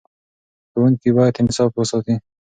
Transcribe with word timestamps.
ښوونکي 0.71 1.09
باید 1.17 1.35
انصاف 1.41 1.71
وساتي. 1.75 2.15